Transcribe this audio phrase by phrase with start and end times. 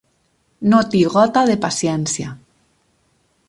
[0.71, 2.33] No té gota de paciència.